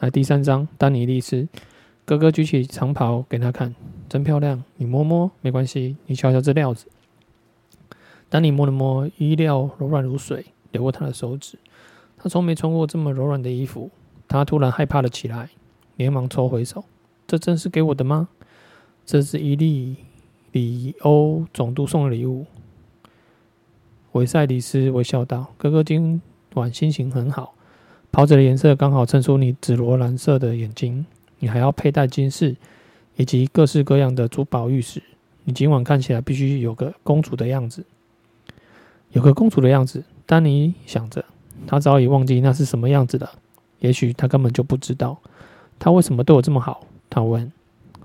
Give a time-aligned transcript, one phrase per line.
[0.00, 1.48] 来，第三章，丹尼利斯。
[2.04, 3.74] 哥哥举起长袍给他看，
[4.08, 4.62] 真漂亮。
[4.76, 5.96] 你摸摸，没关系。
[6.06, 6.86] 你瞧瞧这料子。
[8.28, 11.58] 丹尼摸了摸，衣料柔软如水，流过他的手指。
[12.16, 13.90] 他从没穿过这么柔软的衣服。
[14.28, 15.50] 他突然害怕了起来，
[15.96, 16.84] 连忙抽回手。
[17.26, 18.28] 这真是给我的吗？
[19.04, 19.96] 这是伊利
[20.52, 22.46] 里欧总督送的礼物。
[24.12, 26.22] 韦赛里斯微笑道：“哥哥今
[26.54, 27.54] 晚心情很好。”
[28.10, 31.04] 袍子的颜色刚好衬出你紫罗兰色的眼睛，
[31.38, 32.56] 你还要佩戴金饰
[33.16, 35.02] 以及各式各样的珠宝玉石。
[35.44, 37.84] 你今晚看起来必须有个公主的样子，
[39.12, 40.02] 有个公主的样子。
[40.26, 41.24] 丹尼想着，
[41.66, 43.30] 他早已忘记那是什么样子了。
[43.78, 45.18] 也许他根本就不知道，
[45.78, 46.86] 他为什么对我这么好。
[47.08, 47.52] 他问，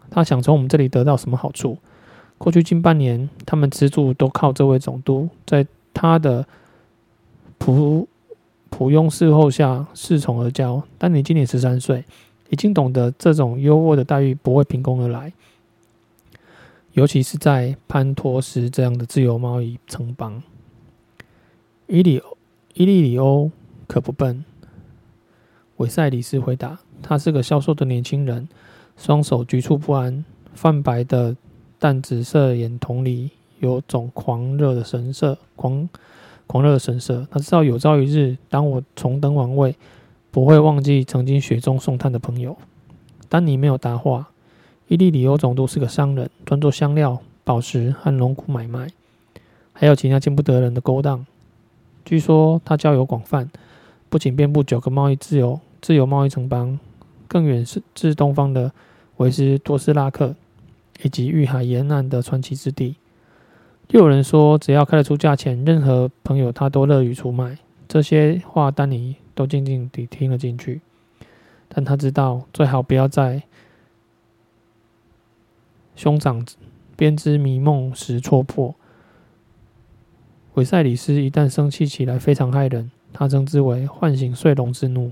[0.10, 1.78] 他想从我们这里得到什么好处？
[2.38, 6.46] 过去近半年，他们吃住都靠这位总督，在他的
[7.58, 8.06] 仆。
[8.76, 10.82] 普庸侍候下，恃宠而骄。
[10.98, 12.04] 但你今年十三岁，
[12.50, 15.32] 已经懂得这种优渥的待遇不会凭空而来，
[16.94, 20.42] 尤其是在潘托斯这样的自由贸易城邦。
[21.86, 22.20] 伊里
[22.74, 23.52] 伊利里欧
[23.86, 24.44] 可不笨，
[25.78, 26.80] 韦塞里斯回答。
[27.04, 28.50] 他是个消瘦的年轻人，
[28.98, 30.26] 双手局促不安，
[30.56, 31.38] 泛白的
[31.78, 35.38] 淡紫色眼瞳里有种狂热的神色。
[35.56, 35.88] 狂。
[36.48, 39.76] 狂热的神色，他知道有朝一日，当我重登王位，
[40.32, 42.58] 不会忘记曾经雪中送炭的朋友。
[43.30, 44.30] 丹尼没有答话。
[44.90, 48.88] 伊利里欧总督是个商人，专做香料、宝石和龙骨买卖，
[49.72, 51.26] 还有其他见不得人的勾当。
[52.06, 53.50] 据说他交友广泛，
[54.10, 56.78] 不仅遍布九个贸易自由自由贸易城邦，
[57.28, 58.72] 更远是至东方的
[59.18, 60.36] 维斯多斯拉克，
[61.02, 62.96] 以及遇海沿岸的传奇之地。
[63.90, 67.58] 又有人说，只要开得出价钱，任何朋友他都乐于出卖。
[67.88, 70.82] 这些话，丹尼都静静地听了进去。
[71.68, 73.44] 但他知道，最好不要在
[75.96, 76.44] 兄长
[76.96, 78.74] 编织迷梦时戳破。
[80.56, 82.90] 韦塞里斯一旦生气起来，非常害人。
[83.12, 85.12] 他称之为“唤醒睡龙之怒”。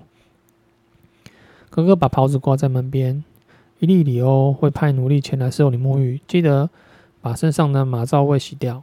[1.70, 3.24] 哥哥把袍子挂在门边。
[3.78, 6.70] 伊利里欧会派奴隶前来伺候你沐浴，记得。
[7.22, 8.82] 把身上的马皂味洗掉。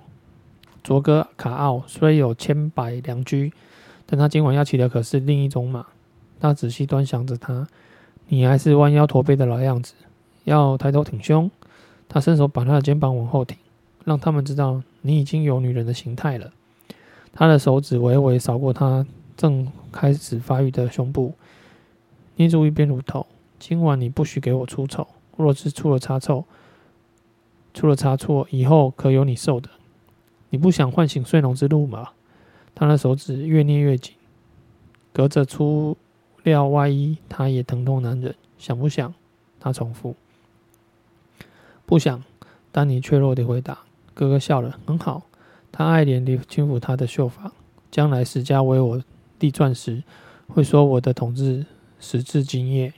[0.83, 3.53] 卓哥卡奥虽有千百良驹，
[4.07, 5.85] 但他今晚要骑的可是另一种马。
[6.41, 7.67] 他仔细端详着他，
[8.29, 9.95] 你还是弯腰驼背的老样子，
[10.45, 11.51] 要抬头挺胸。
[12.09, 13.59] 他伸手把他的肩膀往后挺，
[14.05, 16.51] 让他们知道你已经有女人的形态了。
[17.33, 19.05] 他的手指微微扫过他
[19.37, 21.35] 正开始发育的胸部，
[22.37, 23.27] 捏住一边乳头。
[23.59, 25.07] 今晚你不许给我出丑，
[25.37, 26.47] 若是出了差错。
[27.79, 29.71] 出了差错，以后可有你受的。
[30.51, 32.09] 你不想唤醒睡龙之怒吗？
[32.75, 34.17] 他的手指越捏越紧，
[35.13, 35.97] 隔着粗
[36.43, 38.35] 料外衣，他也疼痛难忍。
[38.59, 39.15] 想不想？
[39.61, 40.17] 他重复。
[41.87, 42.21] 不想。
[42.73, 43.79] 丹尼怯弱地回答。
[44.13, 45.23] 哥哥笑了，很好。
[45.71, 47.53] 他爱怜地轻抚他的秀发。
[47.93, 49.01] 将来史家为我
[49.39, 50.03] 立传时，
[50.49, 51.65] 会说我的统治
[52.01, 52.93] 实至今夜。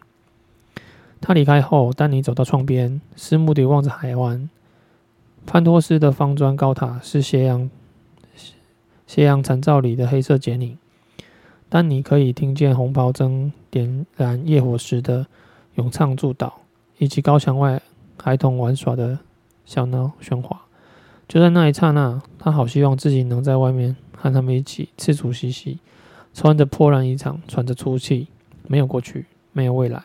[1.20, 4.48] 他离开后，丹尼走到窗边，思慕地望着海湾。
[5.46, 7.68] 潘托斯的方砖高塔是斜阳
[9.06, 10.78] 斜阳残照里的黑色剪影，
[11.68, 15.26] 但你可以听见红袍侦点燃夜火时的
[15.74, 16.52] 咏唱祝祷，
[16.98, 17.82] 以及高墙外
[18.22, 19.18] 孩童玩耍的
[19.64, 20.60] 小闹喧哗。
[21.26, 25.80] 就在那一刹那，他好希望自己能在外面和他们一起赤足嬉戏，
[26.32, 28.28] 穿着破烂衣裳，喘着粗气，
[28.68, 30.04] 没有过去，没有未来，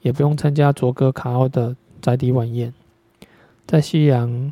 [0.00, 2.72] 也不用参加卓哥卡奥的宅邸晚宴，
[3.66, 4.50] 在夕阳。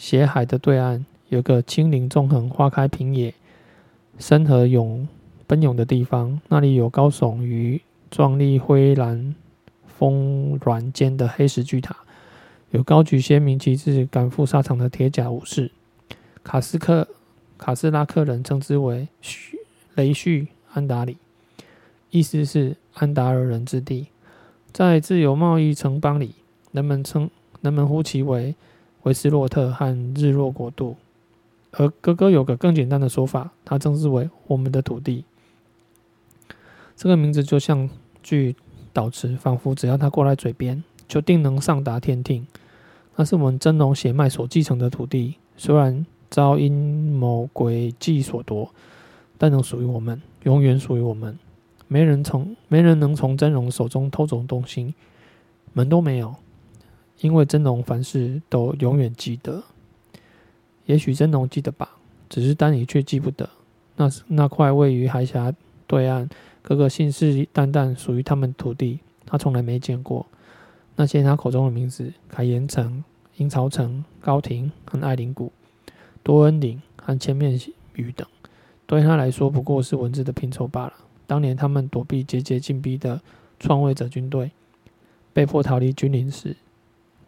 [0.00, 3.34] 斜海的对岸有个青林纵横、花开平野、
[4.18, 5.06] 深河涌
[5.46, 9.34] 奔涌的地方，那里有高耸于壮丽灰蓝
[9.86, 11.94] 峰峦间的黑石巨塔，
[12.70, 15.70] 有高举鲜明旗帜赶赴沙场的铁甲武士。
[16.42, 17.06] 卡斯克
[17.58, 19.06] 卡斯拉克人称之为
[19.96, 21.18] 雷旭安达里，
[22.08, 24.06] 意思是安达尔人之地。
[24.72, 26.36] 在自由贸易城邦里，
[26.72, 27.28] 人们称
[27.60, 28.54] 人们呼其为。
[29.02, 30.96] 维斯洛特和日落国度，
[31.72, 35.24] 而哥哥有个更简单的说法，他称之为“我们的土地”。
[36.96, 37.88] 这个名字就像
[38.22, 38.54] 句
[38.92, 42.46] 祷词，仿佛只要他挂在嘴边，就定能上达天听。
[43.16, 48.70] 那是我们真龙血脉所继承的土地，虽然遭阴谋诡计所夺，
[49.38, 51.38] 但能属于我们，永远属于我们。
[51.88, 54.94] 没人从没人能从真龙手中偷走东西，
[55.72, 56.34] 门都没有。
[57.20, 59.62] 因为真龙凡事都永远记得，
[60.86, 61.96] 也许真龙记得吧，
[62.28, 63.48] 只是丹尼却记不得。
[63.96, 65.52] 那那块位于海峡
[65.86, 66.28] 对岸
[66.62, 70.26] 哥哥信誓旦旦属于他们土地，他从来没见过。
[70.96, 73.04] 那些他口中的名字：凯岩城、
[73.36, 75.52] 鹰巢城、高庭和艾林谷、
[76.22, 77.58] 多恩岭和千面
[77.94, 78.26] 鱼等，
[78.86, 80.94] 对他来说不过是文字的拼凑罢了。
[81.26, 83.20] 当年他们躲避节节进逼的
[83.58, 84.50] 创卫者军队，
[85.32, 86.56] 被迫逃离军营时，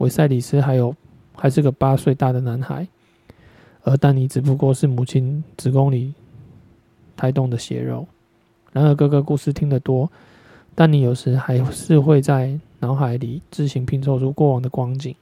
[0.02, 0.94] 维赛里斯还有
[1.34, 2.86] 还是个八岁大的男孩，
[3.82, 6.12] 而丹尼只不过是母亲子宫里
[7.16, 8.06] 胎动的血肉。
[8.72, 10.10] 然而，哥哥故事听得多，
[10.74, 12.58] 丹尼有时还是会在。
[12.82, 15.14] 脑海里自行拼凑出过往的光景。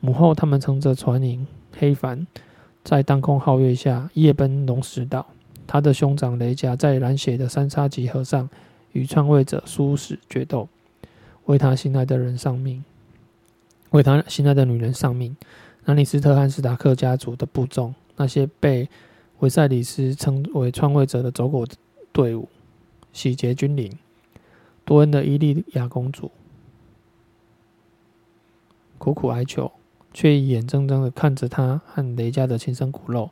[0.00, 1.46] 母后他们乘着船筏
[1.78, 2.26] 黑帆，
[2.82, 5.24] 在当空皓月下夜奔龙石岛。
[5.68, 8.50] 他的兄长雷加在染血的三叉戟河上
[8.90, 10.68] 与篡位者殊死决斗，
[11.44, 12.82] 为他心爱的人丧命，
[13.90, 15.36] 为他心爱的女人丧命。
[15.84, 18.88] 兰尼斯特和史塔克家族的部众，那些被
[19.38, 21.66] 维赛里斯称为篡位者的走狗
[22.12, 22.48] 队伍，
[23.12, 23.90] 洗劫君临。
[24.84, 26.30] 多恩的伊利亚公主。
[28.98, 29.70] 苦苦哀求，
[30.12, 33.30] 却眼睁睁的看着他和雷家的亲生骨肉，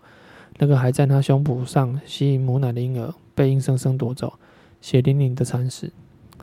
[0.58, 4.38] 那个还在他胸脯上吸引母奶的婴儿，被硬生生夺走，
[4.80, 5.90] 血淋淋的惨死。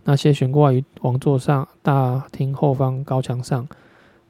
[0.03, 3.67] 那些悬挂于王座上大厅后方高墙上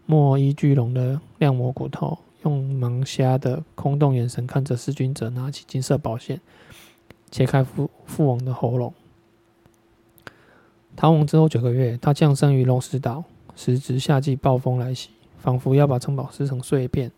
[0.06, 6.42] 莫伊巨龙的亮魔骨头，用盲瞎的空洞眼神看着弑君者拿起金色宝剑，
[7.32, 8.94] 切开父父王的喉咙。
[10.96, 13.24] 逃亡之后九个月，他降生于龙石岛。
[13.56, 17.12] 时值夏季暴风来袭，仿佛要把城堡撕成碎片。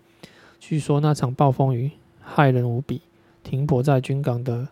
[0.59, 1.91] 据说那场暴风雨
[2.27, 2.99] 骇人无比，
[3.41, 4.67] 停泊在军港的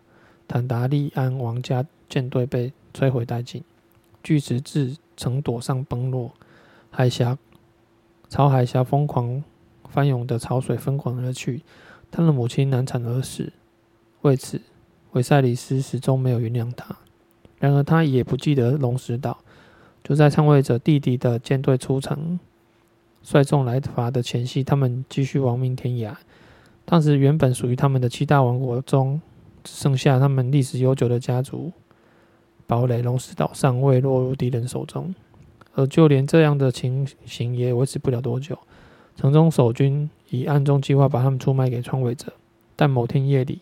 [0.46, 3.64] 坦达利安王家舰队被摧毁殆尽，
[4.22, 6.32] 巨石自城垛上崩落，
[6.90, 7.38] 海峡
[8.34, 9.44] 朝海峡疯狂
[9.88, 11.62] 翻涌的潮水疯狂而去。
[12.10, 13.52] 他的母亲难产而死，
[14.22, 14.60] 为此
[15.12, 16.96] 维赛里斯始终没有原谅他。
[17.60, 19.38] 然而他也不记得龙石岛。
[20.02, 22.40] 就在篡位者弟弟的舰队出城，
[23.22, 26.16] 率众来伐的前夕，他们继续亡命天涯。
[26.84, 29.22] 当时原本属于他们的七大王国中，
[29.62, 31.70] 只剩下他们历史悠久的家族
[32.66, 35.14] 堡垒龙石岛尚未落入敌人手中。
[35.74, 38.58] 而就连这样的情形也维持不了多久。
[39.16, 42.32] 城中守军已暗中计划把他们出卖给篡位者，
[42.74, 43.60] 但某天夜里，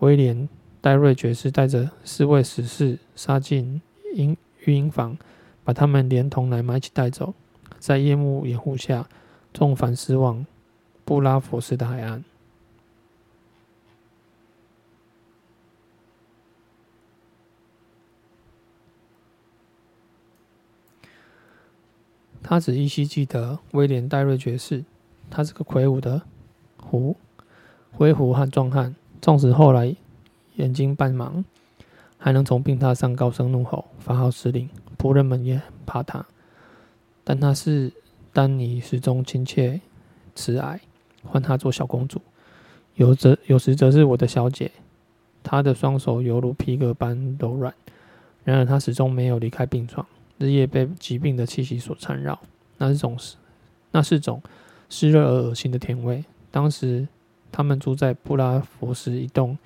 [0.00, 0.48] 威廉
[0.80, 3.80] 戴瑞爵士带着四位死士杀进
[4.14, 5.16] 营御营房。
[5.64, 7.34] 把他们连同奶妈一起带走，
[7.80, 9.08] 在夜幕掩护下，
[9.52, 10.46] 重返驶往
[11.04, 12.22] 布拉佛斯的海岸。
[22.48, 24.84] 他只依稀记得威廉·戴瑞爵士，
[25.28, 26.22] 他是个魁梧的
[26.76, 27.16] 胡
[27.90, 29.96] 灰胡和壮汉，纵使后来
[30.54, 31.42] 眼睛半盲。
[32.18, 36.24] 还能从病榻上高声怒吼，发号施令，仆人们也很怕他。
[37.24, 37.92] 但他是
[38.32, 39.80] 丹尼始终亲切
[40.36, 40.80] 慈爱，
[41.24, 42.22] 唤她做小公主。
[42.94, 44.70] 有则有时则是我的小姐。
[45.42, 47.74] 她的双手犹如皮革般柔软。
[48.44, 50.06] 然而她始终没有离开病床，
[50.38, 52.38] 日夜被疾病的气息所缠绕。
[52.78, 53.16] 那是种
[53.92, 54.42] 那是种
[54.88, 56.24] 湿热而恶心的甜味。
[56.50, 57.08] 当时
[57.50, 59.56] 他们住在布拉佛斯一栋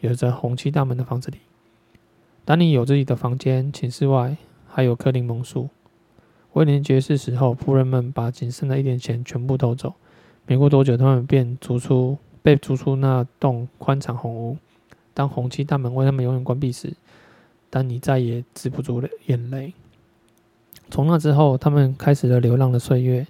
[0.00, 1.38] 有着红漆大门的房子里。
[2.44, 5.68] 丹尼有自己的房间，寝室外还有棵柠檬树。
[6.52, 9.94] 威廉爵士死后，仆人们把仅剩的一点钱全部偷走。
[10.46, 14.58] 没过多久，他们便逐出，被逐出那栋宽敞红屋。
[15.14, 16.92] 当红漆大门为他们永远关闭时，
[17.70, 19.72] 丹尼再也止不住了眼泪。
[20.90, 23.26] 从那之后，他们开始了流浪的岁月，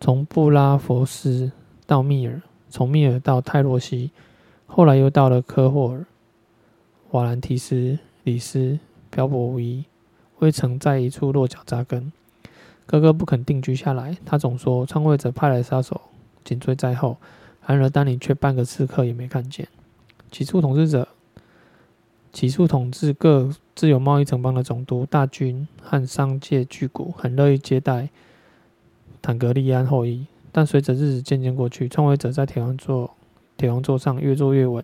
[0.00, 1.52] 从布拉佛斯
[1.86, 4.10] 到密尔，从密尔到泰洛西，
[4.66, 6.06] 后来又到了科霍尔、
[7.10, 7.98] 瓦兰提斯。
[8.24, 8.78] 李斯
[9.10, 9.84] 漂泊无依，
[10.38, 12.10] 未曾在一处落脚扎根。
[12.86, 16.00] 哥哥不肯定居下来，他总说篡位者派来杀手，
[16.42, 17.18] 紧追在后。
[17.66, 19.68] 然而丹尼却半个刺客也没看见。
[20.30, 21.06] 起初统治者，
[22.34, 28.08] 起初统治各自由贸易城邦的总督、大军和商界巨贾很乐意接待
[29.22, 33.12] 坦格利安后裔，但随着日子渐渐过去，篡位者在铁王座
[33.56, 34.82] 铁王座上越坐越稳。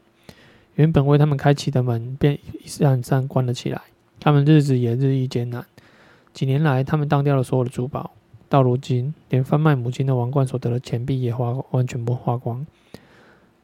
[0.76, 3.83] 原本为他们开启的门便一扇一扇关了起来，
[4.21, 5.66] 他们日子也日益艰难。
[6.33, 8.12] 几年来，他们当掉了所有的珠宝，
[8.49, 12.64] 到如今，连贩卖母亲的王冠所得的钱币也花完全不花光。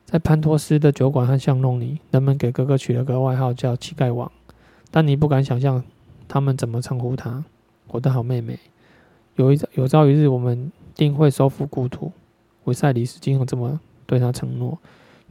[0.07, 4.31] 在潘托斯的酒馆和巷弄里，人们给哥哥取了个外号叫“乞丐王”，
[4.93, 5.83] 但你不敢想象
[6.29, 7.45] 他们怎么称呼他。
[7.89, 8.57] 我的好妹妹，
[9.35, 12.13] 有一有朝一日，我们定会收复故土。
[12.65, 14.79] 维赛里斯经常这么对他承诺。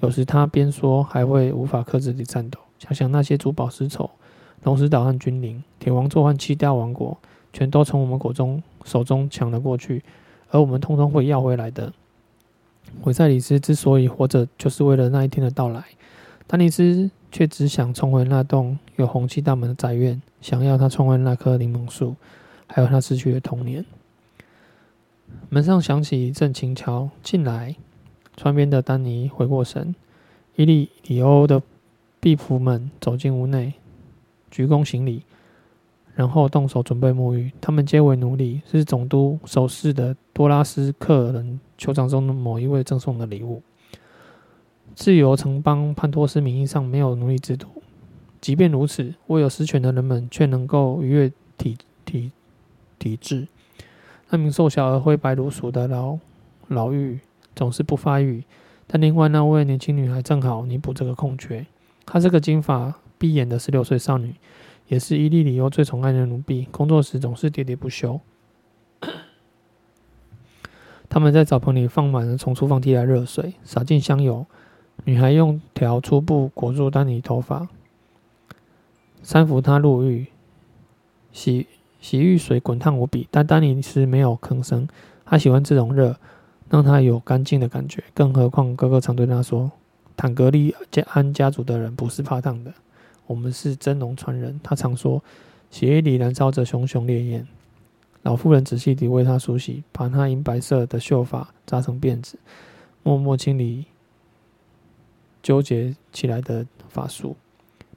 [0.02, 2.60] 有时他边说，还会无法克制地颤抖。
[2.78, 4.10] 想想那些珠宝丝绸
[4.64, 7.18] 龙石岛和君临，铁王座和七大王国，
[7.54, 10.04] 全都从我们国中手中抢了过去，
[10.50, 11.94] 而我们通通会要回来的。
[13.04, 15.84] 维赛里斯之所以活着，就是为了那一天的到来。
[16.48, 22.16] 丹尼斯却只想重回那栋有红漆大门的宅院，想要他重回那棵柠檬树，
[22.68, 23.86] 还有他失去的童年。
[25.50, 27.76] 门上响起一阵轻敲，进来。
[28.38, 29.96] 窗边的丹尼回过神，
[30.56, 31.62] 伊利里欧的
[32.20, 33.74] 婢仆们走进屋内，
[34.52, 35.24] 鞠躬行礼，
[36.16, 37.52] 然后动手准备沐浴。
[37.62, 43.62] 他们皆为奴隶，是总督守侍的多拉斯克人酋长中的某一位赠送的礼物。
[44.94, 47.68] 自由城邦潘托斯名义上没有奴隶制度，
[48.40, 52.32] 即便如此，握有实权的人们却能够逾越体体
[52.98, 53.48] 体制。
[54.30, 56.18] 那名瘦小而灰白如鼠的老
[56.68, 57.20] 老妪
[57.56, 58.44] 总是不发育，
[58.88, 61.66] 但另外那位年轻女孩正好弥补这个空缺。
[62.06, 64.36] 她是个金发碧眼的十六岁少女，
[64.88, 66.68] 也是伊利里欧最宠爱的奴婢。
[66.72, 68.22] 工作时总是喋喋不休。
[71.16, 74.46] 他们在澡盆里放满了从厨房提来热水，洒进香油。
[75.06, 77.70] 女孩用条粗布裹住丹尼头发，
[79.24, 80.28] 搀扶他入浴。
[81.32, 81.68] 洗
[82.02, 84.86] 洗浴水滚烫无比，但丹尼斯没有吭声。
[85.24, 86.18] 他喜欢这种热。
[86.70, 89.72] 让他有干净的感觉，更何况哥哥常对他说
[90.18, 90.76] ：“坦格利
[91.12, 92.74] 安家族的人不是怕烫的，
[93.28, 95.24] 我们是真龙传人。”他常说，
[95.72, 97.48] 血液里燃烧着熊熊烈焰。
[98.26, 102.40] 老妇人仔细地为他梳洗，把他银白色的秀发扎成辫子，
[103.04, 103.86] 默默清理
[105.44, 107.36] 纠结起来的发束。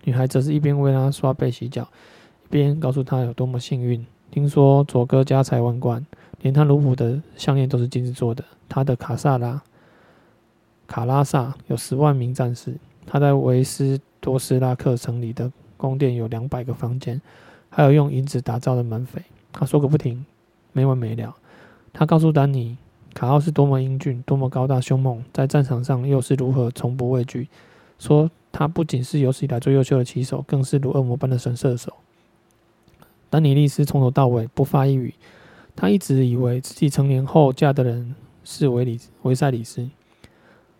[0.04, 1.88] 女孩则是一边为他刷背洗脚，
[2.44, 4.04] 一边告诉他有多么幸运。
[4.30, 6.06] 听说佐哥家财万贯。
[6.42, 8.44] 连他奴仆的项链都是金子做的。
[8.68, 9.61] 他的卡萨拉、
[10.87, 12.76] 卡拉萨有十万名战士。
[13.04, 17.20] 他在维斯多斯拉克城里的宫殿有两百个房间，
[17.68, 19.20] 还有用银子打造的门扉。
[19.59, 20.25] 他说个不停，
[20.73, 21.35] 没完没了。
[21.93, 22.79] 他告诉丹尼，
[23.12, 27.49] 卡奥是多么英俊，多么高大凶猛，在战场上又是如何从不畏惧。
[27.99, 31.93] 说他不仅是有史以来最优秀的骑手，更是如恶魔般的神射手。
[33.29, 35.12] 丹尼利斯从头到尾不发一语。
[35.75, 39.91] 他一直以为自己成年后嫁的人是维里维塞里斯。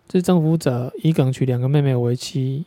[0.07, 2.63] 自征服者伊耿娶两个妹妹为妻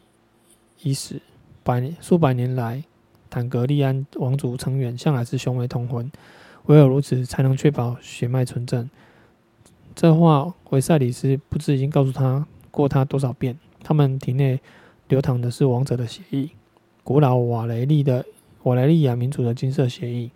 [0.82, 1.22] 伊始，
[1.62, 2.84] 百数百年来，
[3.32, 6.12] 坦格利安王族成员向来是兄妹通婚，
[6.66, 8.90] 唯有如此才能确保血脉纯正。
[9.94, 13.58] 这话维赛里斯不知已经告诉他过他多少遍。
[13.82, 14.60] 他们体内
[15.08, 16.50] 流淌的是王者的血液，
[17.02, 18.26] 古老瓦雷利的
[18.64, 20.30] 瓦雷利亚民族的金色血液。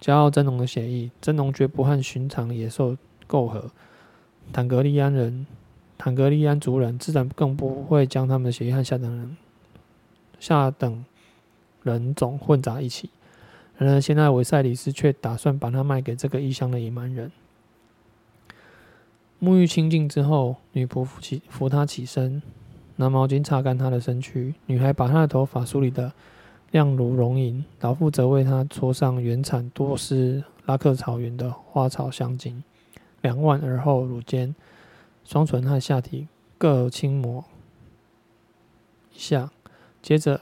[0.00, 2.96] 骄傲真龙的血液，真龙绝不和寻常野兽
[3.28, 3.70] 媾和。
[4.52, 5.46] 坦格利安人、
[5.96, 9.36] 坦格利安族人自然更不会将他们的血液和下等人、
[10.40, 11.04] 下等
[11.84, 13.10] 人种混杂一起。
[13.78, 17.30] 然而，现在维赛里斯却打算把它卖给这个异乡的野蛮人。
[19.40, 22.42] 沐浴清净之后，女仆扶起扶他起身，
[22.96, 24.56] 拿毛巾擦干他的身躯。
[24.66, 26.12] 女孩把他的头发梳理的。
[26.70, 32.64] 亮如熔银，老妇则为他搓上原产多斯拉克草原的花草香精，
[33.22, 34.52] 两腕而后乳尖、
[35.24, 36.26] 双唇和下体
[36.58, 37.44] 各轻抹
[39.12, 39.52] 一下，
[40.02, 40.40] 接着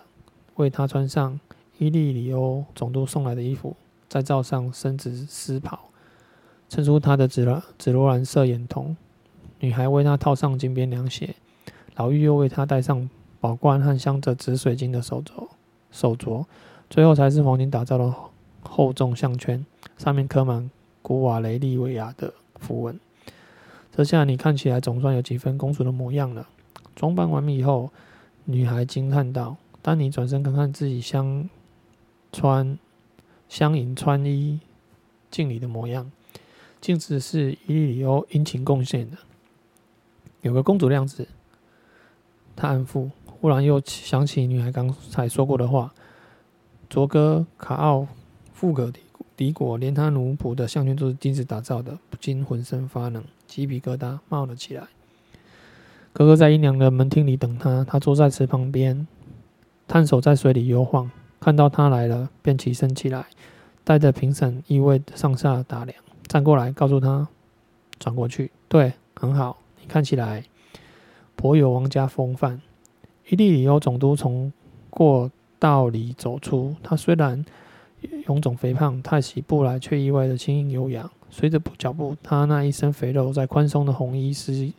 [0.62, 1.40] 为他穿上
[1.78, 3.75] 伊利里欧总督送来的衣服，
[4.09, 5.90] 再罩上深紫丝袍，
[6.69, 8.97] 衬出他的紫罗紫罗兰色眼瞳。
[9.59, 11.35] 女孩为他套上金边凉鞋，
[11.97, 15.49] 老嫗又为他戴上宝冠和镶着紫水晶的手镯。
[15.90, 16.45] 手镯，
[16.88, 18.14] 最后才是黄金打造的
[18.62, 19.66] 厚重项圈，
[19.99, 20.71] 上面刻满
[21.02, 22.99] 古瓦雷利维亚的符文。
[23.90, 26.49] 这下你看起来总算有几分公主的模样了。
[26.95, 27.90] 装扮完毕以后，
[28.45, 31.51] 女孩惊叹道：“丹尼转身看看自己相
[32.33, 32.79] 穿
[33.49, 34.61] 相迎穿衣
[35.31, 36.11] 镜里的模样，
[36.81, 39.19] 镜子是伊利里欧殷勤贡献的，
[40.41, 41.29] 有个公主的样子。”
[42.57, 43.11] 他安抚。
[43.27, 45.93] 忽然又想起女孩刚才说过的话
[46.89, 48.07] ：“卓哥卡奥
[48.53, 48.93] 富可
[49.37, 54.87] 敌国，连他奴仆的项圈都是金子打造的。”不禁浑身发冷，鸡皮疙瘩冒了起来。
[56.12, 59.09] 哥哥在阴凉的门厅里等他，他坐在池旁边，
[59.87, 61.11] 探手在水里游晃，
[61.41, 63.27] 看到他来了，便起身起来，
[63.85, 65.97] 带着评审意味上下打量，
[66.27, 67.29] 站过来告诉他
[67.99, 70.45] ：“转过去，对，很好，你看起来
[71.37, 72.61] 颇有王家风范。”
[73.29, 74.53] 伊利里欧总督从
[74.91, 77.45] 过道里走出，他虽然
[78.27, 81.11] 臃肿肥胖，太起步来却意外的轻盈优雅。
[81.31, 84.73] 随着脚步，他那一身肥肉在宽松的红衣丝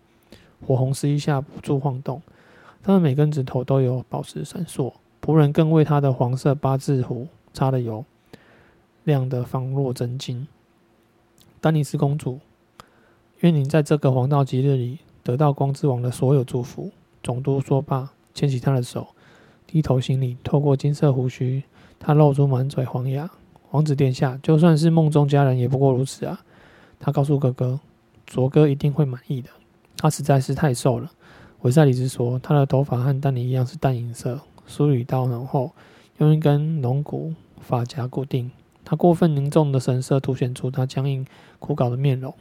[0.65, 2.21] 火红丝衣下不住晃动。
[2.83, 8.03] 他的每根指头都有宝石闪烁，仆人更为他的黄色八字胡擦了油，
[9.05, 10.45] 亮得仿若真金。
[11.61, 12.41] 丹尼斯公主，
[13.39, 16.91] 愿您在这个黄道吉日里得到光之王的所有祝福。
[17.23, 19.07] 总督说罢，牵起他的手，
[19.65, 20.35] 低头行礼。
[20.43, 21.63] 透过金色胡须，
[21.97, 23.31] 他露出满嘴黄牙。
[23.71, 26.41] 王子殿下，就算是梦中佳人，也不过如此啊！
[26.99, 27.79] 他告诉哥哥，
[28.25, 29.49] 卓哥一定会满意的。
[29.95, 31.09] 他实在是太瘦了。
[31.63, 35.71] 维赛里斯说，他的头发和丹尼一样是淡银色，梳理到脑后，
[36.17, 38.51] 用一根龙骨发夹固定。
[38.83, 41.25] 他过分凝重的神色凸显出他僵硬
[41.59, 42.33] 枯槁的面容。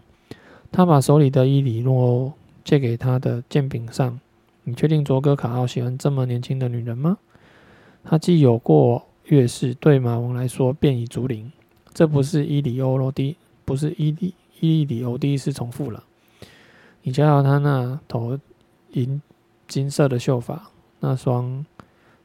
[0.72, 2.32] 他把手里的伊里诺
[2.64, 4.18] 借给他的剑柄上。
[4.64, 7.18] 你确定卓哥卡奥喜欢这么年轻的女人吗？
[8.02, 11.52] 他既有过月事，对马王来说便已足龄。
[11.94, 16.02] 这不是伊里欧罗第，不是伊利伊里欧第一次重复了。
[17.02, 18.36] 你瞧瞧他那头。
[18.92, 19.20] 银
[19.68, 20.70] 金色的秀发，
[21.00, 21.64] 那双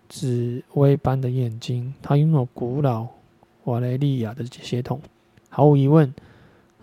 [0.09, 3.07] 紫薇般的眼睛，她拥有古老
[3.65, 5.01] 瓦雷利亚的血统，
[5.49, 6.13] 毫无疑问，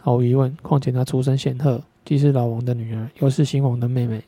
[0.00, 0.56] 毫无疑问。
[0.62, 4.22] 况且她出身显赫，既是老王的女儿，又是新王的妹妹，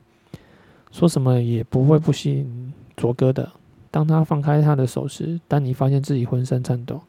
[0.92, 3.50] 说什么也不会不吸引卓哥的。
[3.90, 7.00] 当他放开他的手时，丹尼发现自己浑身颤抖。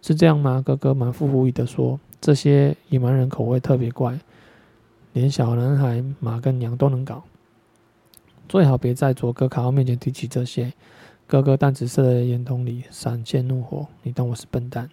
[0.00, 0.60] 是这样吗？
[0.64, 4.18] 哥哥满腹狐疑地说：“这些野蛮人口味特别怪，
[5.12, 7.22] 连小男孩马跟娘都能搞。”
[8.52, 10.74] 最好别在卓哥卡奥面前提起这些。
[11.26, 13.86] 哥哥淡紫色的眼瞳里闪现怒火。
[14.02, 14.90] 你当我是笨蛋？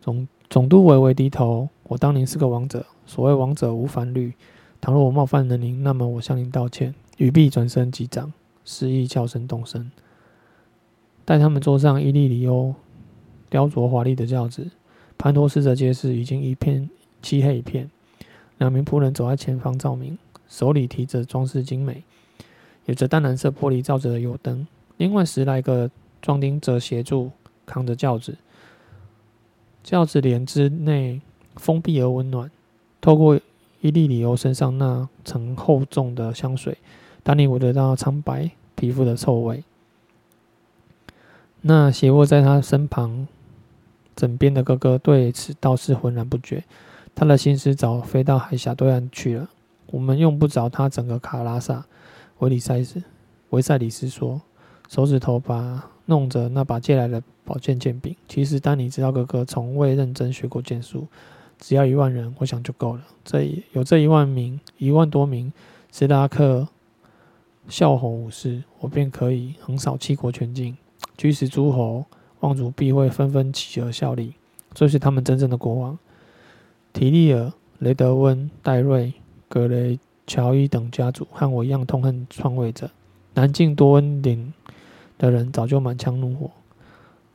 [0.00, 1.68] 总总督微微低头。
[1.84, 2.84] 我当您是个王者。
[3.06, 4.34] 所谓王者无藩律。
[4.80, 6.92] 倘若我冒犯了您，那么我向您道歉。
[7.18, 8.32] 语毕转身击掌，
[8.64, 9.92] 示意叫声动身。
[11.24, 12.74] 待他们坐上伊利里欧
[13.48, 14.72] 雕琢华丽的轿子，
[15.16, 16.90] 潘托斯的街市已经一片
[17.22, 17.88] 漆黑一片。
[18.58, 20.18] 两名仆人走在前方照明。
[20.48, 22.04] 手里提着装饰精美、
[22.86, 27.30] 有着淡蓝色玻璃罩着的油灯，另外十来个壮丁则协助
[27.66, 28.36] 扛着轿子。
[29.82, 31.20] 轿子帘之内
[31.56, 32.50] 封闭而温暖，
[33.00, 33.38] 透过
[33.80, 36.78] 伊利里欧身上那层厚重的香水，
[37.22, 39.62] 丹尼闻得到苍白皮肤的臭味。
[41.60, 43.26] 那斜卧在他身旁
[44.16, 46.64] 枕边的哥哥对此倒是浑然不觉，
[47.14, 49.48] 他的心思早飞到海峡对岸去了。
[49.86, 51.86] 我们用不着他整个卡拉萨，
[52.38, 53.02] 维里塞斯，
[53.50, 54.40] 维赛里斯说，
[54.88, 58.14] 手指头把弄着那把借来的宝剑剑柄。
[58.28, 61.06] 其实丹尼知道哥哥从未认真学过剑术，
[61.58, 63.02] 只要一万人，我想就够了。
[63.24, 65.52] 这有这一万名，一万多名
[65.92, 66.66] 斯拉克
[67.68, 70.76] 笑红武士，我便可以横扫七国全境，
[71.16, 72.04] 驱使诸侯
[72.40, 74.34] 望族必会纷纷起而效力，
[74.72, 75.98] 这是他们真正的国王。
[76.92, 79.14] 提利尔、雷德温、戴瑞。
[79.54, 82.90] 格雷乔伊等家族和我一样痛恨篡位者。
[83.34, 84.52] 南境多恩领
[85.16, 86.50] 的人早就满腔怒火，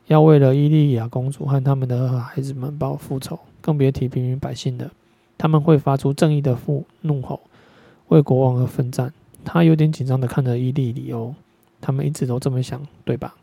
[0.06, 4.90] 要为了伊利亚公主和他们的孩子们报复仇，更别提平民百姓了。
[5.38, 6.54] 他们会发出正义的
[7.00, 7.40] 怒吼，
[8.08, 9.14] 为国王而奋战。
[9.42, 11.34] 他有点紧张地看着伊利里欧，
[11.80, 13.34] 他们一直都这么想，对吧？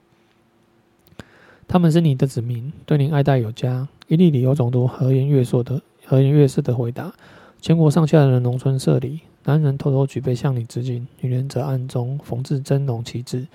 [1.68, 3.88] 他们是你的子民，对您爱戴有加。
[4.08, 7.12] 伊利里欧总督和颜悦色的和颜悦色的回答。
[7.60, 13.48] 全国上下的农村社里，男人偷偷举杯向你致敬，女人则暗中缝制真龙旗帜，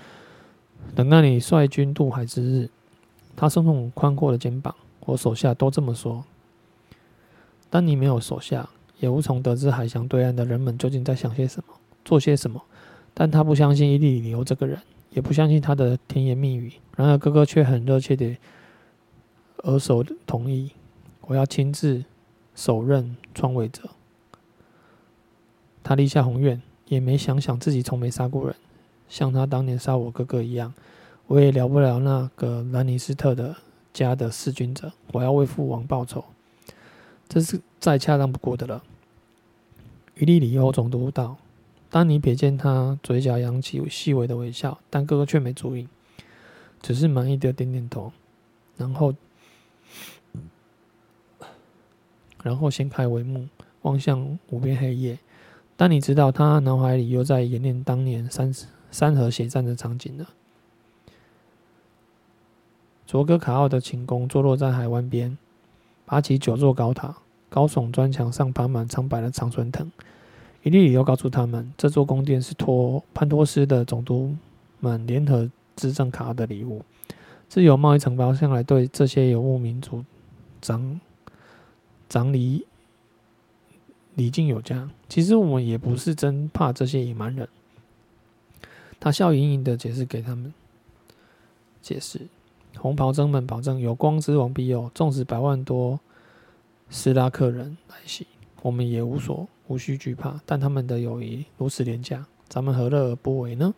[0.93, 2.69] 等待你率军渡海之日。
[3.35, 6.23] 他松动宽阔的肩膀，我手下都这么说。
[7.69, 11.73] 但你没有手下，也无从得知海峡对岸的人们究竟在想些什么，
[12.05, 12.61] 做些什么。
[13.15, 14.77] 但他不相信伊利里欧这个人，
[15.11, 16.73] 也不相信他的甜言蜜语。
[16.95, 18.37] 然而哥哥却很热切地
[19.63, 20.71] 额首同意，
[21.21, 22.03] 我要亲自。
[22.55, 23.89] 首任篡位者，
[25.83, 28.55] 他立下宏愿，也没想想自己从没杀过人，
[29.09, 30.73] 像他当年杀我哥哥一样。
[31.27, 33.55] 我也饶不了那个兰尼斯特的
[33.91, 34.91] 家的弑君者。
[35.11, 36.23] 我要为父王报仇，
[37.27, 38.83] 这是再恰当不过的了。
[40.15, 41.37] 伊利里欧总督道。
[41.89, 45.87] 丹尼瞥见他嘴角扬起细微的微笑，但哥哥却没注意，
[46.81, 48.11] 只是满意的点点头，
[48.77, 49.13] 然后。
[52.43, 53.47] 然后掀开帷幕，
[53.81, 55.17] 望向无边黑夜。
[55.75, 58.53] 但你知道，他脑海里又在演练当年三
[58.91, 60.29] 三河血战的场景了。
[63.07, 65.37] 卓哥卡奥的寝宫坐落在海湾边，
[66.05, 67.15] 拔起九座高塔，
[67.49, 69.91] 高耸砖墙上爬满苍白的常春藤。
[70.61, 74.35] 伊利里欧告诉他们，这座宫殿是托潘托斯的总督
[74.79, 76.83] 们联合执政卡奥的礼物。
[77.47, 80.03] 自由贸易承包向来对这些游牧民族
[80.61, 80.99] 长。
[82.13, 82.63] 长离，
[84.13, 87.49] 离敬有加，其实我们也不是真怕这些野蛮人。
[88.99, 90.53] 他笑盈盈的解释给他们，
[91.81, 92.27] 解释
[92.77, 95.99] 红袍僧们保证有光之王庇佑，纵使百万多
[96.87, 98.27] 斯拉克人来袭，
[98.61, 100.39] 我们也无所无需惧怕。
[100.45, 103.73] 但他们的友谊如此廉价，咱们何乐而不为呢？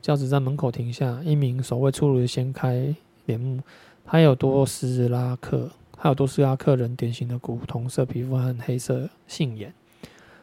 [0.00, 3.60] 轿子在门口停下，一名守卫粗鲁的掀开帘幕，
[4.06, 9.74] 他有多斯拉克，他有多斯拉克人典型的古铜色皮肤和黑色杏眼，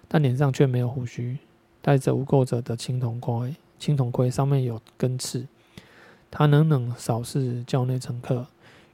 [0.08, 1.38] 但脸上却没有胡须，
[1.82, 3.56] 戴着无垢者的青铜盔。
[3.80, 5.48] 青铜盔上面有根刺，
[6.30, 8.48] 他冷冷扫视轿内乘客。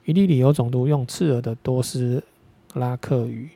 [0.06, 2.24] 伊利里欧总督用刺耳的多斯
[2.74, 3.50] 拉克语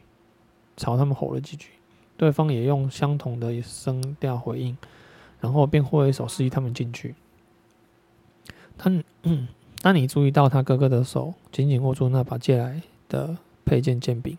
[0.77, 1.69] 朝他们吼了几句，
[2.17, 4.77] 对方也用相同的声调回应，
[5.39, 7.15] 然后便挥手示意他们进去。
[8.77, 9.03] 当
[9.81, 14.37] 当 你注意到他哥哥的手紧紧握住那把借来的佩剑剑柄，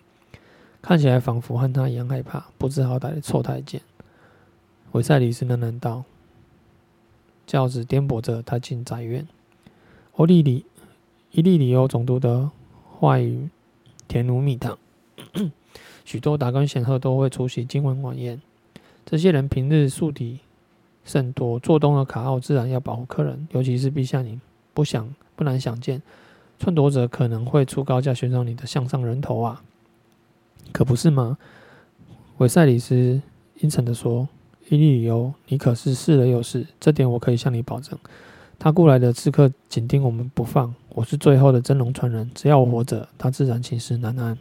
[0.82, 3.80] 看起来仿佛和他一样害怕、不知好歹的臭太监，
[4.92, 6.04] 韦赛里斯喃喃道。
[7.46, 9.26] 轿子颠簸着，他进宅院。
[10.14, 10.64] 欧利里
[11.30, 12.50] 伊利里欧总督的
[12.98, 13.48] 话语
[14.08, 14.76] 甜如蜜糖。
[16.04, 18.40] 许多达官显赫都会出席今晚晚宴。
[19.04, 20.40] 这些人平日宿敌
[21.04, 24.40] 甚多，做东的卡奥自然要保护客人，尤其是陛下您
[24.74, 26.02] 不想不难想见，
[26.58, 29.62] 篡夺者可能会出高价悬赏你的项上人头啊，
[30.72, 31.38] 可不是吗？
[32.38, 33.20] 韦赛里斯
[33.60, 34.28] 阴沉的说。
[34.68, 37.96] 伊利里欧，你可是试了又试，这点我可以向你保证。
[38.58, 44.36] 他雇来的刺客紧盯我们不放，我是最后的真龙传人，只要我活着，他自然寝食难安。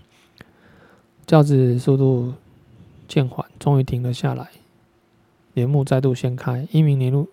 [1.27, 2.33] 轿子速度
[3.07, 4.49] 渐缓，终于停了下来，
[5.53, 7.27] 帘幕再度掀开，一名奴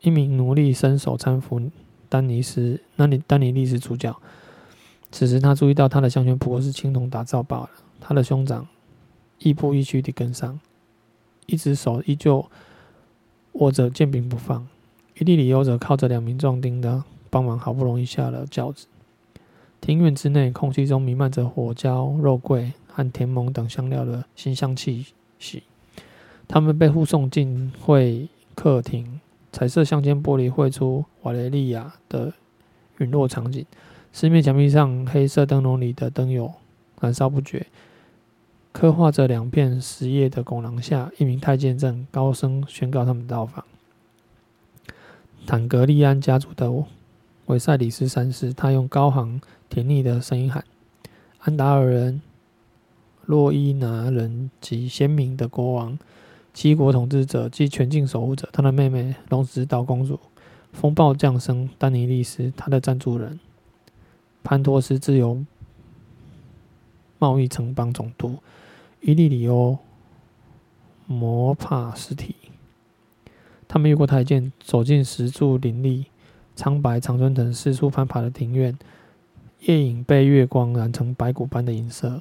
[0.00, 1.60] 一名奴隶伸手搀扶
[2.08, 4.16] 丹尼斯，那里丹尼利斯主角。
[5.10, 8.66] 此时他注意到他的项圈不过是青铜打造罢了，他的兄长
[9.38, 10.60] 亦步亦趋地跟上。
[11.46, 12.44] 一只手依旧
[13.52, 14.68] 握着剑柄不放，
[15.18, 18.86] 伊利里欧则靠着两名壮丁的帮忙，好不容易下了轿子。
[19.80, 25.06] 庭院之内，空气中弥漫着火椒、肉桂和甜檬等香料的馨香气
[25.38, 25.62] 息。
[26.46, 29.20] 他们被护送进会客厅，
[29.58, 32.32] 彩色镶嵌玻璃绘出瓦雷利亚的
[32.98, 33.66] 陨落场景。
[34.12, 36.54] 四面墙壁上，黑色灯笼里的灯油
[37.00, 37.66] 燃烧不绝。
[38.70, 43.64] 刻画着两片石叶的拱廊下，一名太监正高声宣告他们到访。
[45.44, 46.72] 坦格利安家族的
[47.46, 50.62] 韦赛里斯三世，他用高昂甜腻的声音喊
[51.42, 52.22] ：“安达尔人、
[53.26, 55.98] 洛伊拿人及鲜明的国王、
[56.58, 60.18] 七国统治者及全境守护者，他的妹妹龙子岛公主、
[60.72, 63.38] 风暴降生丹尼利斯，他的赞助人
[64.42, 65.44] 潘托斯自由
[67.20, 68.38] 贸易城邦总督。”
[69.00, 69.78] 伊利里欧、
[71.06, 72.34] 摩帕斯提，
[73.68, 76.06] 他们越过台阶，走进石柱林立、
[76.56, 78.76] 苍白常春藤四处攀爬的庭院。
[79.60, 82.20] 夜影被月光染成白骨般的银色。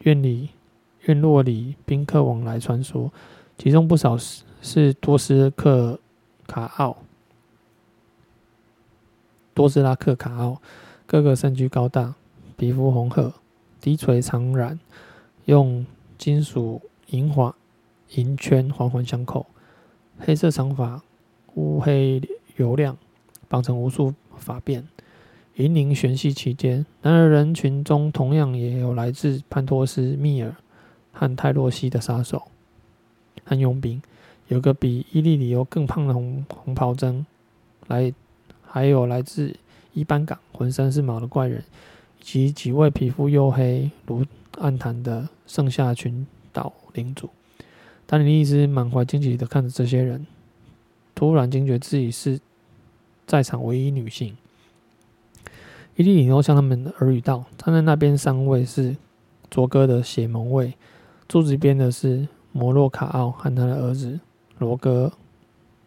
[0.00, 0.50] 院里、
[1.06, 3.10] 院落里，宾客往来穿梭，
[3.58, 5.98] 其中不少是是多斯克
[6.46, 6.98] 卡奥、
[9.54, 10.60] 多斯拉克卡奥，
[11.06, 12.14] 个个身躯高大，
[12.56, 13.32] 皮肤红褐，
[13.80, 14.78] 低垂长髯。
[15.46, 15.86] 用
[16.18, 17.54] 金属银环
[18.16, 19.46] 银圈环环相扣，
[20.18, 21.00] 黑色长发
[21.54, 22.20] 乌黑
[22.56, 22.98] 油亮，
[23.46, 24.82] 绑成无数发辫，
[25.54, 26.84] 银铃悬系其间。
[27.00, 30.52] 然而人群中同样也有来自潘托斯、密尔
[31.12, 32.42] 和泰洛西的杀手
[33.46, 34.02] 和佣兵，
[34.48, 37.24] 有个比伊利里欧更胖的红红袍僧，
[37.86, 38.12] 来
[38.62, 39.56] 还有来自
[39.94, 41.64] 伊班港浑身是毛的怪人，
[42.20, 44.26] 以及几位皮肤黝黑如
[44.58, 47.30] 暗潭的盛夏群岛领主，
[48.06, 50.26] 丹尼利斯满怀惊奇的看着这些人，
[51.14, 52.40] 突然惊觉自己是
[53.26, 54.36] 在场唯一女性。
[55.94, 58.96] 伊利里欧向他们耳语道：“站在那边三位是
[59.50, 60.74] 卓哥的血盟卫，
[61.26, 64.18] 柱子边的是摩洛卡奥和他的儿子
[64.56, 65.12] 罗格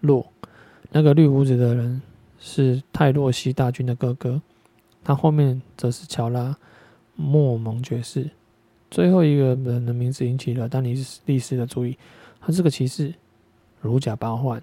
[0.01, 0.23] 洛，
[0.91, 1.99] 那个绿胡子的人
[2.39, 4.39] 是泰洛西大军的哥哥，
[5.03, 6.55] 他后面则是乔拉
[7.15, 8.29] 莫蒙爵士。”
[8.91, 11.97] 最后一个人的名字引起了丹尼斯利斯的注意，
[12.39, 13.12] 他是个骑士，
[13.82, 14.62] 如假包换。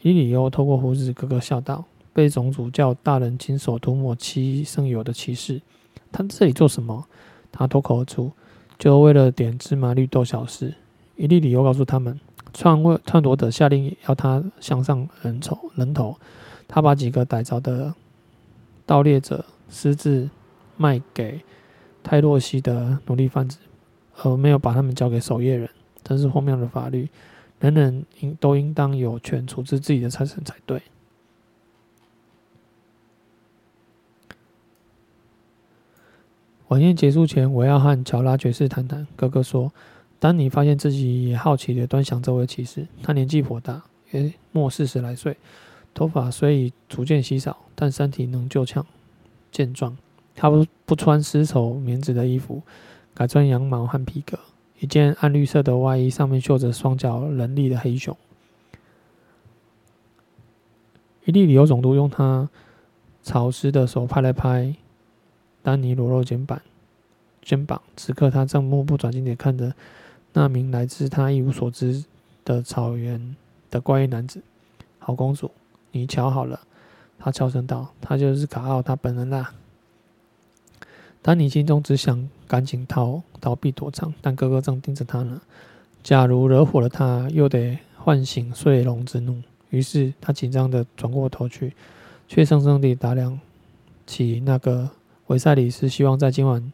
[0.00, 1.84] 伊里欧透过胡子哥哥笑道
[2.14, 5.60] ：“被总主教大人亲手涂抹七圣油的骑士，
[6.10, 7.06] 他这里做什么？”
[7.52, 8.32] 他脱口而出
[8.78, 10.74] ：“就为了点芝麻绿豆小事。”
[11.22, 12.18] 伊利里欧告诉他们
[12.52, 16.18] ：“篡位篡夺者下令要他项上人头，人头。
[16.66, 17.94] 他把几个逮着的
[18.84, 20.28] 盗猎者私自
[20.76, 21.40] 卖给。”
[22.02, 23.58] 泰洛西的奴隶贩子，
[24.24, 25.70] 而没有把他们交给守夜人，
[26.02, 27.08] 真是荒谬的法律！
[27.60, 30.82] 人人应都应当有权处置自己的财产才对。
[36.66, 39.06] 晚宴结束前，我要和乔拉爵士谈谈。
[39.14, 39.72] 哥哥说，
[40.22, 42.86] 丹尼发现自己也好奇的端详这位骑士。
[43.02, 43.82] 他年纪颇大，
[44.12, 45.36] 约莫四十来岁，
[45.92, 48.86] 头发虽已逐渐稀少，但身体仍旧强
[49.50, 49.96] 健壮。
[50.36, 52.62] 他不不穿丝绸棉质的衣服，
[53.12, 54.38] 改穿羊毛和皮革。
[54.78, 58.16] 一件暗绿色的外衣，上面绣着双脚人立的黑熊。
[61.24, 62.48] 伊利里欧总督用他
[63.24, 64.72] 潮湿的手拍了拍。
[65.64, 66.62] 丹尼裸露肩膀，
[67.42, 67.82] 肩膀。
[67.96, 69.74] 此刻，他正目不转睛地看着
[70.32, 72.04] 那名来自他一无所知
[72.44, 73.36] 的草原
[73.70, 74.42] 的怪异男子。
[74.98, 75.50] 好公主，
[75.90, 76.60] 你瞧好了，
[77.18, 79.52] 他悄声道：“他就是卡奥，他本人啦。”
[81.20, 85.40] 丹尼心中只想赶紧逃逃避躲藏，但哥哥正盯着他呢。
[86.02, 89.42] 假如惹火了他，又得唤醒睡龙之怒。
[89.70, 91.74] 于是他紧张地转过头去，
[92.28, 93.38] 怯生生地打量
[94.06, 94.90] 起那个。
[95.28, 96.72] 维赛里斯希望在今晚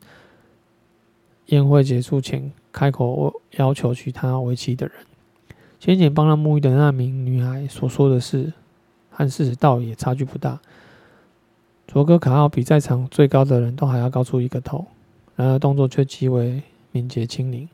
[1.48, 4.94] 宴会结束前开口要求娶她为妻的人。
[5.80, 8.52] 先前帮他沐浴的那名女孩所说的事，
[9.10, 10.60] 和事实倒也差距不大。
[11.86, 14.86] 卓哥卡奥比在场最高的人都还要高出一个头，
[15.36, 17.68] 然而动作却极为敏捷轻灵。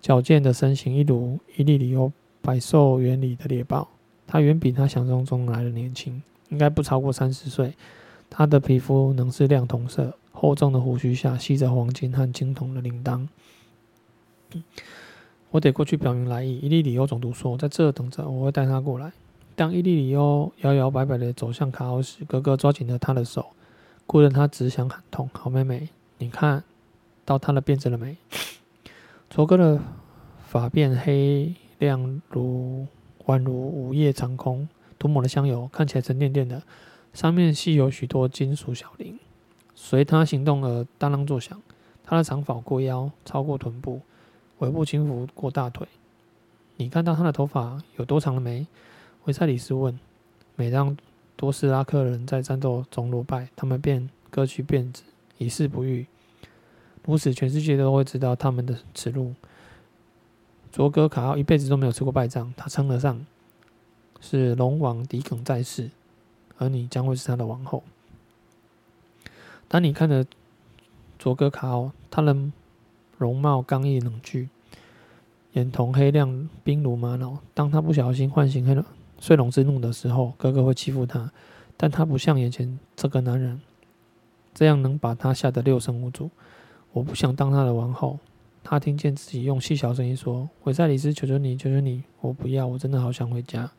[0.00, 3.88] 矫健的身形一如伊利里欧百兽园里的猎豹，
[4.26, 7.74] 他远比他想象中来的年轻，应该不超过三十岁。
[8.30, 13.28] 他的皮肤能是亮铜色，厚重的胡须下系着黄金和青铜的铃铛。
[15.52, 16.58] 我得过去表明来意。
[16.58, 19.12] 伊利里欧总督说：“在这等着，我会带他过来。”
[19.54, 23.52] 当伊利里欧摇摇摆摆地走向卡奥时，哥哥抓紧了他的手，
[24.04, 26.64] 顾得他只想喊痛：“好妹妹，你看
[27.24, 28.16] 到他的辫子了没？”
[29.30, 29.80] 卓哥的
[30.48, 32.88] 发辫黑亮如
[33.26, 36.60] 宛如午夜长空，涂抹了香油，看起来沉甸甸的。
[37.14, 39.20] 上面系有许多金属小铃，
[39.84, 41.60] 随他行动而当啷作响。
[42.04, 44.00] 他的长发过腰，超过臀部，
[44.58, 45.88] 尾部轻拂过大腿。
[46.76, 48.64] 你看到他的头发有多长了没？
[49.24, 49.98] 维赛里斯问。
[50.54, 50.96] 每当
[51.34, 55.02] 多斯拉克人在战斗中落败，他们便割去辫子，
[55.38, 56.06] 以示不遇。
[57.04, 59.34] 如此，全世界都会知道他们的耻辱。
[60.70, 63.26] 卓格卡奥一辈子都没有吃过败仗，他称得上
[64.20, 65.90] 是龙王狄肯在世。
[66.58, 67.82] 而你将会是他的王后。
[69.72, 70.26] 当你看着
[71.18, 72.36] 卓哥卡奥，他的
[73.16, 74.50] 容貌刚毅冷峻，
[75.52, 77.38] 眼瞳黑亮，冰如玛瑙。
[77.54, 78.84] 当他不小心唤醒黑龙
[79.18, 81.32] 睡龙之怒的时候，哥哥会欺负他，
[81.78, 83.62] 但他不像眼前这个男人，
[84.52, 86.28] 这样能把他吓得六神无主。
[86.92, 88.18] 我不想当他的王后。
[88.62, 93.70] 他听见自己用细小声音说：“维塞里斯，求求你，求求你，我不要，我真的好想回家，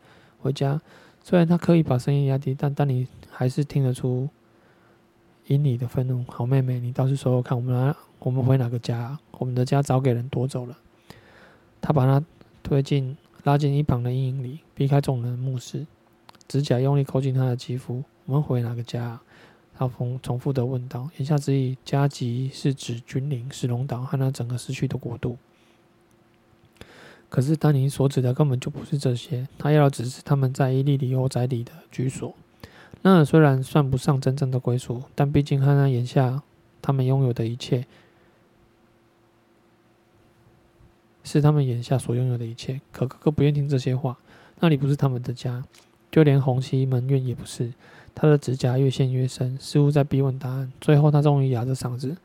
[0.42, 0.82] 回家。”
[1.24, 4.28] 虽然他刻意把声音压低，但但你还是听得出
[5.48, 6.24] 因你的愤怒。
[6.28, 9.20] 好妹妹，你倒是说说看，我们来，我们回哪个家啊？
[9.32, 10.78] 我们的家早给人夺走了。
[11.82, 12.24] 他把他
[12.62, 15.86] 推进，拉进一旁的阴影里，避开众人目视，
[16.48, 18.04] 指甲用力抠进他的肌肤。
[18.26, 19.24] 我们回哪个家啊？
[19.76, 21.10] 他重重复的问道。
[21.18, 25.38] 言下之意，家即是指君临、石龙岛和那整个失去的国度。
[27.28, 32.36] 可是丹尼所指的根本就不是这些，他要的只是他们在伊利里欧宅里的居所。
[33.02, 36.42] 那虽然算不上真正的归属，但毕竟和他眼下
[36.82, 37.86] 他们拥有的一切，
[41.24, 42.80] 是他们眼下所拥有的一切。
[42.92, 44.18] 可哥哥不愿听这些话，
[44.60, 45.64] 那里不是他们的家，
[46.12, 47.74] 就连红旗门院也不是。
[48.16, 50.72] 他的指甲越陷越深，似乎在逼问答案。
[50.80, 52.16] 最后，他终于哑着嗓子，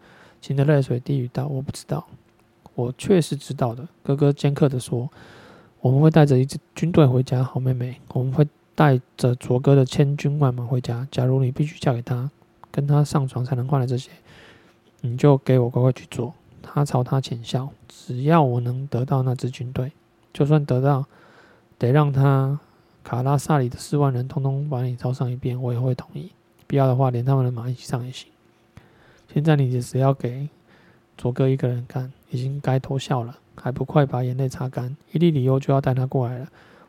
[0.43, 2.07] 噙着泪水低语道：“我不知道。”
[2.77, 5.09] 我确实知道的，哥哥尖刻地说
[5.81, 8.01] ：“我们会带着一支军队回家，好妹妹。
[8.13, 8.47] 我们会
[8.79, 11.05] 带着卓哥的千军万马回家。
[11.11, 12.31] 假如你必须嫁给他，
[12.71, 14.09] 跟他上床才能换来这些，
[15.01, 19.91] 你就给我乖乖去做。”他朝他浅笑：“只要我能得到那支军队，
[20.33, 21.05] 就算得到，
[21.77, 22.61] 得让他
[23.03, 26.31] 卡拉萨里的四万人通通把你抄上一遍，我也会同意。
[26.69, 28.31] 必要的话，连他们的马一起上也行。
[29.35, 30.49] 现在你只要给。”
[31.19, 34.97] 卓哥一个人干，已经该偷笑了，还不快把眼泪擦干？
[35.11, 36.47] 伊利里欧就要带他过来了，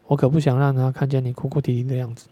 [0.09, 2.27] 我可不想让他看见你哭哭啼啼的样子。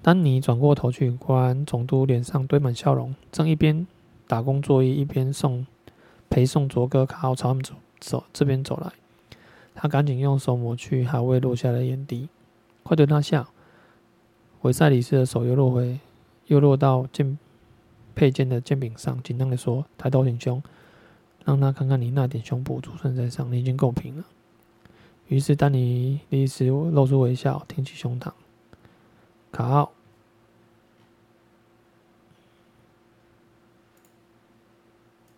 [0.00, 3.86] 丹尼转过头去，果然总督脸上堆满笑容，正一边
[4.26, 5.66] 打工作揖，一边送
[6.30, 8.90] 陪送卓哥卡奥朝他们走走这边走来。
[9.74, 12.30] 他赶紧用手抹去还未落下的眼滴，
[12.82, 13.46] 快对他笑。
[14.62, 16.00] 维赛里斯的手又落回，
[16.46, 17.38] 又落到剑。
[18.14, 20.62] 佩剑的剑柄上，紧张地说：“抬头挺胸，
[21.44, 24.24] 让他看看你那点胸脯，主算在上，你已经够平了。”
[25.30, 28.32] 于是丹尼利斯露出微笑，挺起胸膛。
[29.52, 29.92] 卡奥。